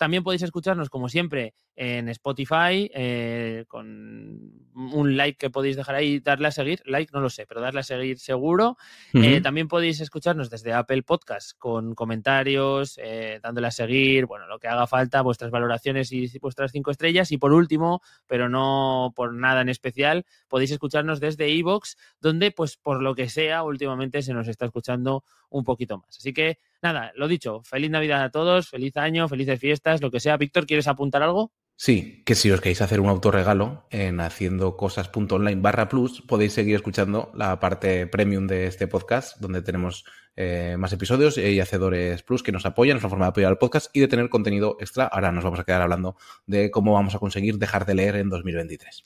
[0.00, 6.20] También podéis escucharnos, como siempre, en Spotify, eh, con un like que podéis dejar ahí,
[6.20, 8.78] darle a seguir, like no lo sé, pero darle a seguir seguro.
[9.12, 14.58] Eh, también podéis escucharnos desde Apple Podcast con comentarios, eh, dándole a seguir, bueno, lo
[14.58, 17.30] que haga falta, vuestras valoraciones y vuestras cinco estrellas.
[17.30, 22.78] Y por último, pero no por nada en especial, podéis escucharnos desde Evox, donde, pues
[22.78, 26.16] por lo que sea, últimamente se nos está escuchando un poquito más.
[26.16, 30.20] Así que nada, lo dicho, feliz Navidad a todos, feliz año, felices fiestas, lo que
[30.20, 30.36] sea.
[30.36, 31.52] Víctor, ¿quieres apuntar algo?
[31.76, 36.76] Sí, que si os queréis hacer un autorregalo en haciendo cosas.online barra plus, podéis seguir
[36.76, 40.04] escuchando la parte premium de este podcast, donde tenemos
[40.36, 43.56] eh, más episodios y hacedores plus que nos apoyan, es una forma de apoyar al
[43.56, 45.06] podcast y de tener contenido extra.
[45.06, 48.28] Ahora nos vamos a quedar hablando de cómo vamos a conseguir dejar de leer en
[48.28, 49.02] 2023.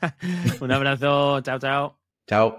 [0.60, 1.98] un abrazo, chao, chao.
[2.26, 2.58] Chao.